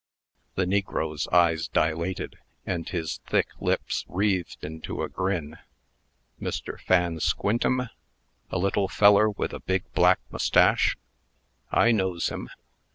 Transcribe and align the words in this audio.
The 0.55 0.65
negro's 0.65 1.27
eyes 1.27 1.67
dilated, 1.67 2.39
and 2.65 2.89
his 2.89 3.17
thick 3.27 3.49
lips 3.59 4.03
wreathed 4.07 4.57
into 4.65 5.03
a 5.03 5.09
grin. 5.09 5.57
"Mr. 6.41 6.79
Fan 6.79 7.19
Squintem 7.19 7.87
a 8.49 8.57
little 8.57 8.87
feller 8.87 9.29
with 9.29 9.53
a 9.53 9.59
big 9.59 9.83
black 9.93 10.19
mustache? 10.31 10.97
I 11.71 11.91
knows 11.91 12.29
him. 12.29 12.49